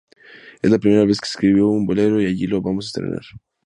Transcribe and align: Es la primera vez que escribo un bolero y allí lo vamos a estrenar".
Es 0.63 0.71
la 0.71 0.79
primera 0.79 1.05
vez 1.05 1.21
que 1.21 1.27
escribo 1.27 1.69
un 1.71 1.85
bolero 1.85 2.19
y 2.19 2.25
allí 2.25 2.47
lo 2.47 2.59
vamos 2.59 2.85
a 2.85 2.87
estrenar". 2.87 3.21